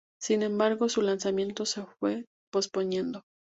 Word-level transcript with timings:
Sin 0.19 0.41
embargo, 0.41 0.89
su 0.89 1.03
lanzamiento 1.03 1.63
se 1.67 1.85
fue 1.99 2.25
posponiendo. 2.51 3.21